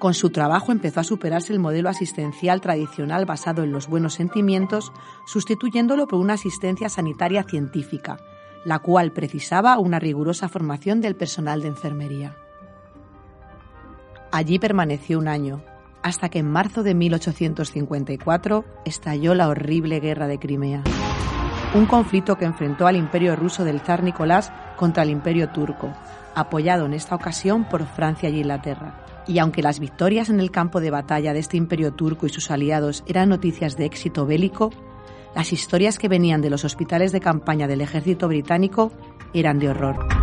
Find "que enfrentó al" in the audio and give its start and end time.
22.36-22.96